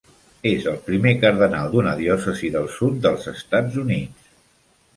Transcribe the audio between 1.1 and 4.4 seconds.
cardenal d'una diòcesi del sud dels Estats Units.